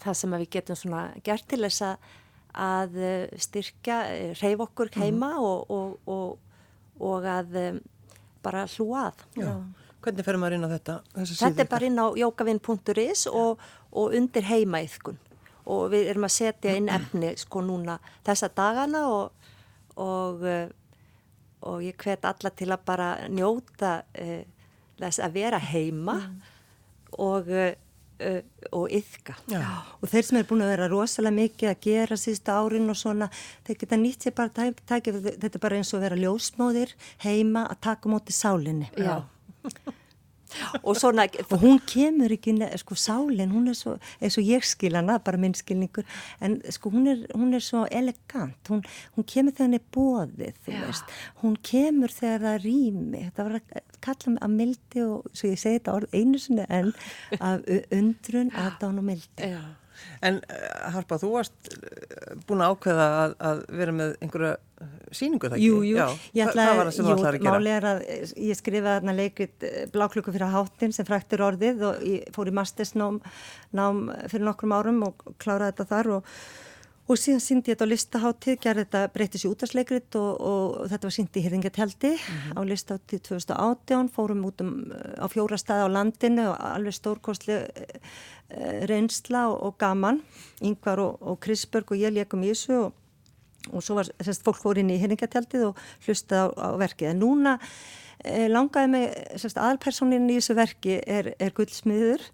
[0.02, 2.06] það sem að við getum svona gert til þess að,
[2.66, 3.98] að eh, styrkja,
[4.40, 6.64] reyf okkur heima og, og, og,
[7.00, 7.82] og að um,
[8.44, 9.26] bara hlúa að.
[9.40, 9.52] Já.
[10.06, 10.96] Hvernig fer maður inn á þetta?
[11.26, 15.22] Þetta er bara inn á jókavinn.is og, og undir heimaýðkun
[15.66, 19.48] og við erum að setja inn efni sko núna þessa dagana og,
[19.98, 20.68] og, eh,
[21.66, 24.44] og ég hvet alla til að bara njóta uh,
[25.00, 26.16] þess að vera heima
[27.22, 28.38] og, uh,
[28.72, 29.36] og yðka.
[29.52, 29.62] Já.
[30.00, 33.28] og þeir sem er búin að vera rosalega mikið að gera síðsta árin og svona
[33.66, 36.96] þeir geta nýtt sér bara tæk, tæk, þetta er bara eins og að vera ljósmóðir
[37.26, 39.20] heima að taka móti sálinni Já.
[40.82, 44.96] og svona og hún kemur ekki, sko sálin hún er svo, eins og ég skil
[44.98, 46.06] hana bara minn skilningur,
[46.40, 48.84] en sko hún er, hún er svo elegant, hún,
[49.16, 50.82] hún kemur þegar henni bóðið, þú Já.
[50.84, 51.16] veist.
[51.42, 53.24] Hún kemur þegar það rými.
[53.26, 56.68] Þetta var að kalla mig að mildi og svo ég segi þetta orð einu sinni
[56.68, 56.92] en
[57.50, 59.50] af undrun, aðdán og mildi.
[59.50, 59.60] Já.
[60.26, 64.92] En uh, Harpa, þú varst uh, búin að ákveða að, að vera með einhverja uh,
[65.14, 65.68] sýningu það ekki?
[65.68, 66.06] Jú, jú, Já.
[66.38, 66.84] ég ætlaði,
[67.42, 67.54] gera?
[67.56, 72.06] máli er að eh, ég skrifaði þarna leikrit Bláklukku fyrir háttin sem fræktur orðið og
[72.06, 73.20] ég fór í mastersnám
[73.76, 76.32] nám fyrir nokkrum árum og kláraði þetta þar og,
[77.06, 81.08] og síðan síndi ég þetta á listaháttíð, gerði þetta breyttis í útastleikrit og, og, þetta
[81.08, 82.12] var síndi í Hyrðingatjaldi
[82.58, 87.58] á listaháttíð 2018, fórum út um eh, á fjóra staði á landinu og alveg stórkostli
[88.90, 90.22] reynsla og, og gaman,
[90.62, 92.94] Yngvar og, og Krisberg og ég leikum í þessu og
[93.74, 97.08] og svo var semst, fólk fór inn í hyrningatjaldið og hlustaði á, á verkið.
[97.12, 97.56] En núna
[98.22, 102.30] eh, langaði mig, semst, aðalpersonin í þessu verki er, er gullsmiður og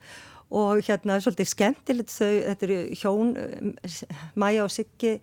[0.87, 4.01] hérna svolítið skemmtilegt þau, þetta eru hjón, eh,
[4.35, 5.15] Maja og Siggi,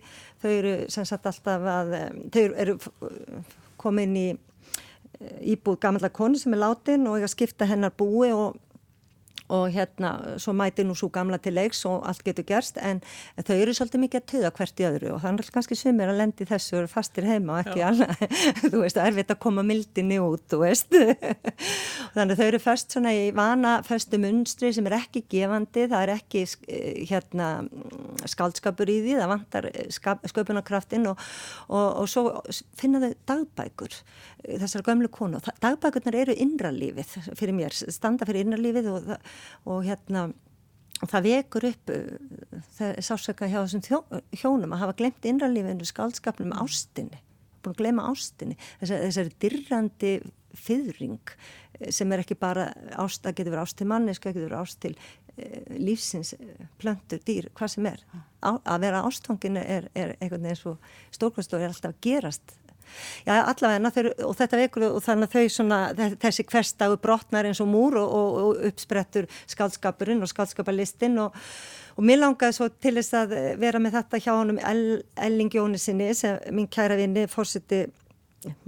[0.42, 2.78] þau eru sem sagt alltaf að, eh, þau eru
[3.80, 8.32] komin í eh, íbúð gamla konu sem er látin og ég að skipta hennar búi
[8.34, 8.58] og
[9.50, 13.02] og hérna, svo mæti nú svo gamla til leiks og allt getur gerst en,
[13.42, 16.20] þau eru svolítið mikið að töða hvert í öðru og þannig er kannski sumir að
[16.20, 18.36] lendi þessu og eru fastir heima og ekki alveg,
[18.70, 20.96] þú veist, erfitt að koma mildinni út, þú veist.
[22.16, 26.14] Þannig þau eru först svona í vana föstu munstri sem er ekki gefandi það er
[26.16, 27.50] ekki eh, hérna
[28.30, 31.20] skaldskapur í því, það vantar skap, sköpunarkraftin og,
[31.68, 32.26] og, og svo
[32.78, 38.90] finna þau dagbækur eh, þessar gömlu konu, dagbækurnar eru innralífið fyrir mér, standa fyrir innralífið
[38.92, 40.28] og það og hérna
[41.00, 44.00] og það vekur upp er sásöka hjá þessum þjó,
[44.36, 47.22] hjónum að hafa glemt innralífinu skaldskapnum ástinni,
[47.64, 48.58] búin að glema ástinni.
[48.82, 50.12] Þessari, þessari dirrandi
[50.60, 51.34] fyrring
[51.88, 52.68] sem er ekki bara
[53.00, 54.92] ást, það getur verið ást til manneska, það getur verið ást til
[55.40, 55.46] e,
[55.80, 56.34] lífsins,
[56.82, 58.02] plöntur, dýr, hvað sem er.
[58.44, 60.74] Á, að vera ástfangin er, er einhvern veginn svo
[61.16, 62.58] stórkvæmstóri er alltaf gerast
[63.26, 65.80] Já, allavega, þau, og þetta vekur og þannig að þau svona,
[66.22, 71.36] þessi hverstagu brotnar eins og múr og, og, og uppsprettur skaldskapurinn og skaldskapalistinn og,
[71.96, 76.12] og mér langaði svo til þess að vera með þetta hjá honum Elling Jóni sinni,
[76.16, 77.86] sem mín kæra vinni, fórsiti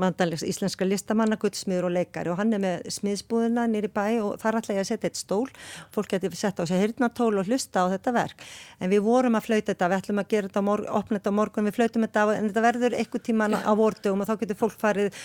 [0.00, 4.60] mandalegs íslenska listamanna, guldsmiður og leikari og hann er með smiðsbúðina nýri bæ og þar
[4.60, 5.46] ætla ég að setja eitt stól.
[5.94, 8.44] Fólk getur sett á sig hirtnatól og hlusta á þetta verk.
[8.80, 11.68] En við vorum að flauta þetta við ætlum að gera þetta, opna þetta á morgun
[11.70, 15.20] við flautum þetta en þetta verður eitthvað tíman á vordugum og þá getur fólk farið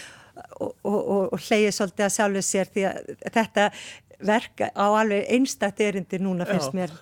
[0.59, 3.71] og, og, og, og hleyið svolítið að sjálfu sér því að þetta
[4.17, 6.93] verk á alveg einstakt erindi núna finnst mér.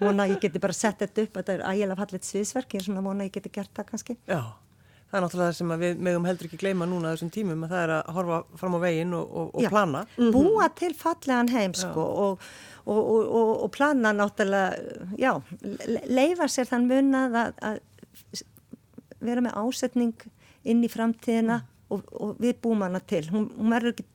[0.00, 3.04] Vona ég geti bara sett þetta upp þetta er ægilega fallet sviðsverk ég er svona
[3.04, 4.16] vona ég geti gert það kannski.
[4.30, 4.40] Já,
[5.14, 7.82] Það er náttúrulega það sem við megum heldur ekki gleyma núna þessum tímum að það
[7.84, 10.00] er að horfa fram á veginn og, og, og plana.
[10.34, 12.48] búa til fallegan heim sko og,
[12.82, 15.30] og, og, og, og plana náttúrulega, já,
[15.86, 18.42] le- leifa sér þann munað að, að
[19.24, 20.26] vera með ásetning
[20.66, 21.60] inn í framtíðina
[21.94, 23.22] og, og við búum hana til.
[23.30, 24.08] Hún, hún verður ekki,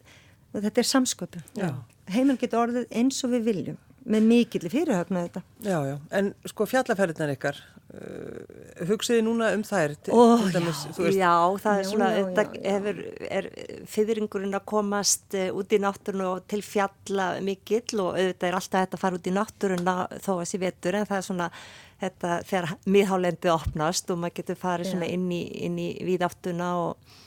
[0.60, 1.48] þetta er samsköpun.
[1.64, 1.72] Já.
[2.12, 5.42] Heiminn getur orðið eins og við viljum með mikill fyrirhöfna þetta.
[5.66, 7.60] Já, já, en sko fjallaferðinar ykkar,
[7.96, 11.34] uh, hugsiði núna um þær, til, Ó, þú veist, Já,
[11.64, 12.78] það er Já, svona, já, þetta já, já.
[12.78, 13.04] hefur,
[13.40, 13.50] er
[13.96, 18.86] fyrringurinn að komast uh, út í náttúrunu og til fjalla mikill og auðvitað er alltaf
[18.86, 21.52] þetta að fara út í náttúruna þó að sé vetur en það er svona
[22.00, 27.18] þetta þegar miðhálendið opnast og maður getur farið svona inn í, inn í víðáttuna og,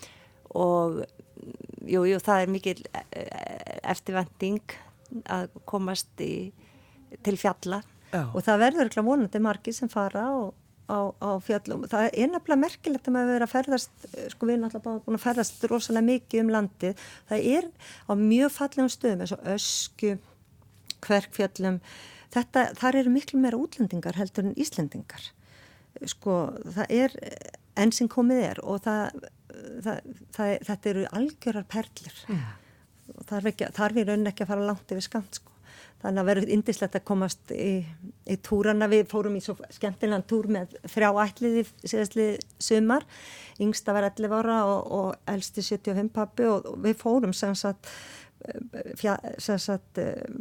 [0.56, 1.02] og
[1.84, 4.76] jú, jú, það er mikil eh, eftirvending
[5.28, 6.52] að komast í,
[7.24, 7.82] til fjalla.
[8.12, 10.54] já, og það verður ekki vonandi margir sem fara og,
[10.92, 11.86] á, á fjöllum.
[11.90, 15.18] Það er nefnilega merkilegt að maður verið að ferðast, eh, sko við erum alltaf búin
[15.18, 17.04] að ferðast rosalega mikið um landið.
[17.30, 17.68] Það er
[18.08, 20.16] á mjög fallegum stöðum eins og ösku,
[21.02, 21.78] kverkfjöllum.
[22.32, 25.30] Þetta, þar eru miklu meira útlendingar heldur en Íslendingar.
[26.08, 27.16] Sko það er
[27.78, 29.24] enn sem komið er og það,
[29.84, 31.66] það, það, þetta eru algjörar.
[33.12, 35.51] Og þarf, ekki, þarf í raunin ekki að fara langt yfir skamt sko.
[36.02, 37.70] Þannig að verður indislegt að komast í,
[38.26, 38.88] í túrana.
[38.90, 43.06] Við fórum í svo skemmtilegan túr með þrjá ætliði síðastlið sumar.
[43.62, 47.90] Yngsta var 11 ára og, og elsti 75 pappi og, og við fórum sem sagt,
[48.42, 50.38] eh, fjá, sem sagt um,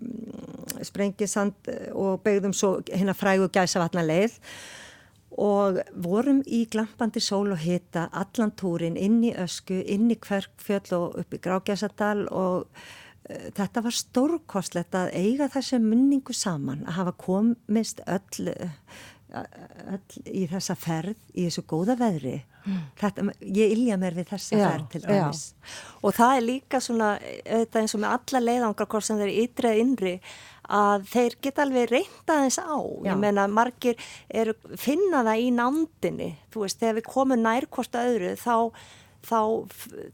[0.82, 4.39] sprengisand og beigðum svo hérna frægu gæsa vatna leið
[5.39, 10.97] og vorum í glampandi sól og hita allan túrin inn í ösku, inn í kverkfjöll
[10.97, 12.67] og upp í Grágæsadal og
[13.58, 18.54] þetta var stórkostlegt að eiga þessu munningu saman, að hafa komist öll,
[19.32, 22.39] öll í þessa ferð, í þessu góða veðri.
[23.00, 25.44] Þetta, ég ilja mér við þessa ferð til dæmis.
[26.06, 29.46] Og það er líka svona, auðvitað eins og með alla leiðangar, hvort sem þeir eru
[29.46, 30.13] ytri eða innri,
[30.72, 32.78] að þeir geta alveg reynda þess á.
[32.78, 33.10] Já.
[33.10, 36.30] Ég meina, margir eru, finna það í nándinni.
[36.54, 38.56] Þú veist, þegar við komum nær hvort öðru, þá,
[39.26, 39.41] þá,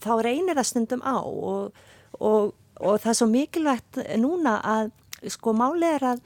[0.06, 1.84] þá reynir það stundum á og,
[2.18, 4.92] og, og það er svo mikilvægt núna að,
[5.34, 6.22] sko, málið er að,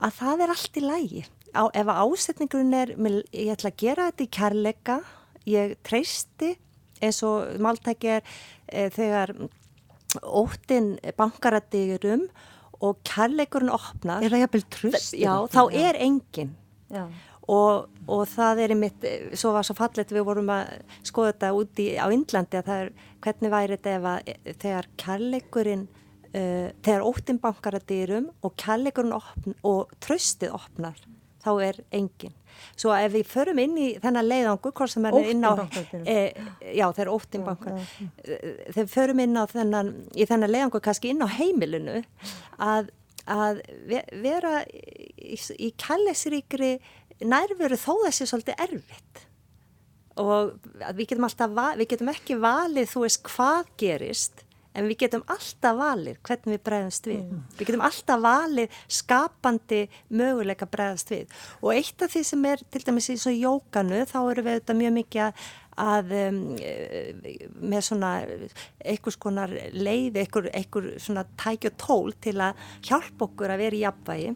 [0.00, 1.24] að það er allt í lægi.
[1.54, 2.94] Á, ef ásetningurinn er,
[3.30, 4.96] ég ætla að gera þetta í kærleika,
[5.46, 6.54] ég treysti
[7.04, 8.24] eins og máltæki er
[8.66, 9.34] e, þegar
[10.22, 12.26] óttin bankaradýrum
[12.84, 15.14] og kærleikurinn opnar, Er það jafnvel tröst?
[15.18, 16.54] já, þá er enginn
[17.50, 20.70] og, og það er einmitt, svo var svo fallet við vorum að
[21.06, 22.92] skoða þetta úti á Indlandi að það er,
[23.24, 25.84] hvernig væri þetta ef að þegar kærleikurinn
[26.34, 30.98] uh, þegar óttin bankar að dýrum og kærleikurinn opn, og tröstið opnar,
[31.44, 32.34] þá er enginn.
[32.78, 36.04] Svo ef við förum inn í þennan leiðangu, hvort sem er Óttinn inn á dyrum.
[36.06, 36.18] e,
[36.78, 37.80] já, þegar óttin bankar
[38.22, 41.96] þegar við förum inn á þennan í þennan leiðangu kannski inn á heimilinu
[42.62, 42.92] að,
[43.26, 46.70] að ve- vera í, í kærleisríkri
[47.26, 49.24] nærveru þó þessi svolítið erfitt
[50.22, 50.54] og
[50.94, 54.44] við getum alltaf við getum ekki valið þú veist hvað gerist
[54.74, 57.34] en við getum alltaf valið hvernig við bregðumst við.
[57.58, 61.36] Við getum alltaf valið skapandi möguleika bregðast við.
[61.62, 64.82] Og eitt af því sem er til dæmis í svo jókanu þá eru við auðvitað
[64.82, 68.10] mjög mikið að að um, eh, með svona
[68.78, 73.78] einhvers konar leið, einhver, einhver svona tæki og tól til að hjálpa okkur að vera
[73.78, 74.34] í jafnvægi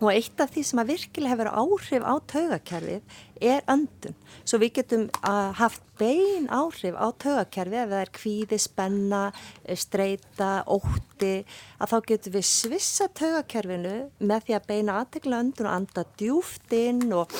[0.00, 4.16] og eitt af því sem að virkilega hefur áhrif á taugakerfið er öndun.
[4.42, 9.22] Svo við getum uh, haft bein áhrif á taugakerfið ef það er kvíði, spenna,
[9.62, 11.34] eh, streita, ótti,
[11.78, 16.78] að þá getum við svissa taugakerfinu með því að beina aðtekla öndun og anda djúft
[16.78, 17.32] inn og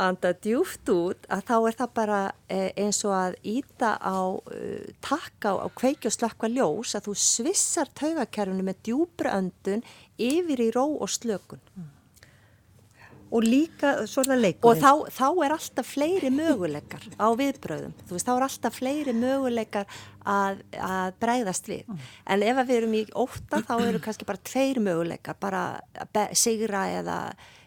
[0.00, 4.92] anda djúft út að þá er það bara eh, eins og að íta á uh,
[5.04, 9.84] takka á kveiki og slökkva ljós að þú svissar taugakerfinu með djúbra öndun
[10.20, 11.62] yfir í ró og slökun.
[13.32, 18.12] Og líka, svo er það og þá, þá er alltaf fleiri möguleikar á viðbröðum, þú
[18.12, 19.94] veist, þá er alltaf fleiri möguleikar
[20.28, 21.88] að, að bregðast við,
[22.28, 25.64] en ef við erum í ótta þá eru kannski bara tveir möguleikar, bara
[26.36, 27.18] sigra eða,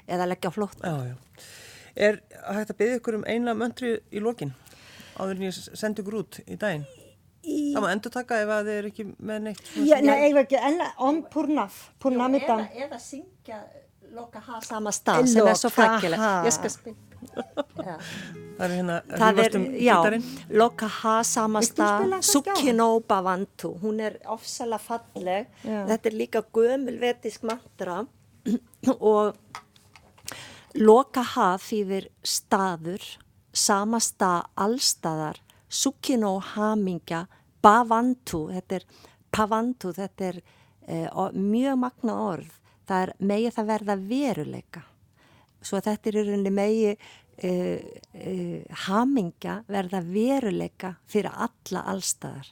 [0.05, 1.15] eða leggja á flótt Já, já.
[1.95, 2.19] Er
[2.51, 4.51] hægt að byggja ykkur um eina möndri í lokin
[5.15, 6.85] áður en ég sendi ykkur út í daginn?
[7.45, 9.59] Í- Það má endur taka ef að þið eru ekki með neitt.
[9.85, 12.63] Já, nei, við ekki, en om purnaf, purnamidam.
[12.65, 13.59] eða, eða syngja
[14.15, 16.95] loka ha sama stað sem er svo frækilegt ég skal spila
[17.85, 17.95] Já.
[18.55, 20.25] Það er hérna er, rífast um já, gítarinn.
[20.61, 25.79] loka ha sama stað eitthvað Sukino Bavantu hún er ofsalega falleg Já.
[25.89, 27.97] þetta er líka gömul vetisk mantra
[28.99, 29.35] og
[30.76, 33.03] loka ha þýðir staður
[33.55, 35.41] sama stað allstaðar
[35.76, 37.26] Sukino hamingja,
[37.63, 38.86] bavantu, þetta er
[39.34, 42.51] pavantu, þetta er uh, mjög magna orð.
[42.86, 44.84] Það er megi það verða veruleika.
[45.65, 47.80] Svo þetta er í rauninni megi uh,
[48.21, 52.51] uh, hamingja verða veruleika fyrir alla allstæðar.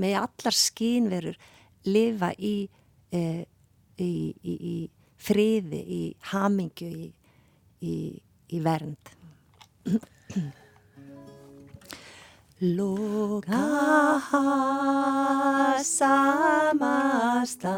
[0.00, 1.36] Megi allar skínverur
[1.84, 2.56] lifa í,
[3.14, 3.26] í,
[4.00, 4.10] í,
[4.50, 4.76] í
[5.20, 6.00] friði, í
[6.32, 7.12] hamingju, í
[8.66, 9.04] vernd.
[12.60, 13.64] Loka
[15.82, 17.76] samasta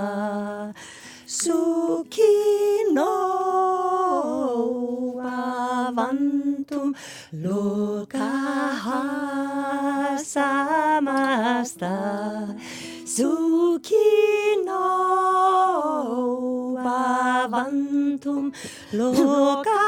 [1.27, 3.15] Sukino
[5.19, 6.95] avantum
[7.33, 8.31] Loka
[10.23, 11.95] samasta
[13.07, 14.83] Sukino
[16.83, 18.51] avantum
[18.99, 19.83] Loka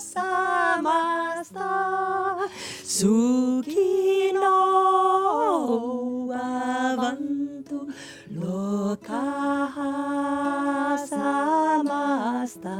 [0.00, 1.70] samasta
[2.96, 4.56] Sukino
[6.32, 7.78] avantu
[8.40, 9.92] lokaha
[11.10, 12.76] samasta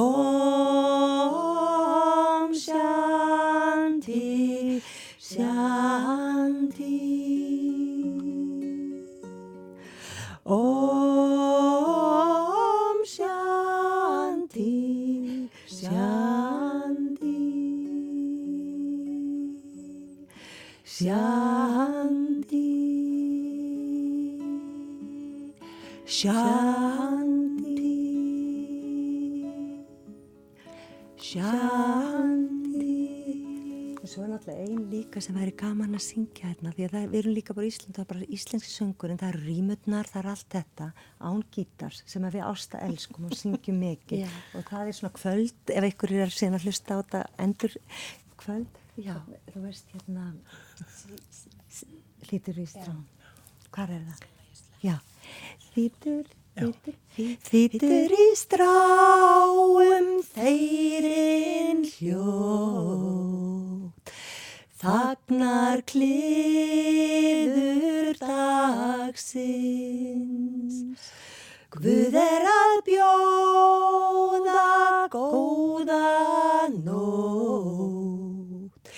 [0.00, 0.14] Om
[2.54, 4.14] Shanti
[5.18, 6.78] Shanti.
[10.46, 11.38] Om
[13.14, 14.70] Shanti
[15.66, 17.40] Shanti.
[20.84, 22.68] Shanti.
[26.06, 26.57] Shanti
[34.98, 37.72] líka sem væri gaman að syngja hérna því að það, við erum líka bara í
[37.72, 40.88] Ísland það er bara íslenski söngur en það eru rýmutnar það er allt þetta
[41.30, 44.22] án gítars sem við ásta elskum og syngjum mikið.
[44.24, 44.30] Já.
[44.58, 47.78] og það er svona kvöld ef einhver er síðan að hlusta á þetta endur
[48.42, 48.82] kvöld.
[48.98, 49.14] Já.
[49.52, 50.24] þú veist hérna
[52.28, 53.04] hlítur í strán
[53.70, 54.26] hvað er það?
[54.82, 54.96] Já,
[55.70, 56.26] hlítur
[56.58, 56.94] Þýtur,
[57.46, 63.57] þýtur í stráum þeirinn hljótt,
[64.78, 69.56] þagnar kliður dagsins.
[71.74, 74.62] Guð er að bjóða
[75.12, 78.88] góða nótt,